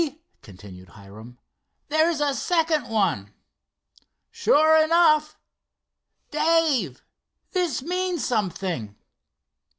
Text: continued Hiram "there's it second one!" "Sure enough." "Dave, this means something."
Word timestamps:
continued 0.41 0.89
Hiram 0.89 1.37
"there's 1.89 2.21
it 2.21 2.33
second 2.33 2.89
one!" 2.89 3.35
"Sure 4.31 4.83
enough." 4.83 5.37
"Dave, 6.31 7.03
this 7.51 7.83
means 7.83 8.25
something." 8.25 8.95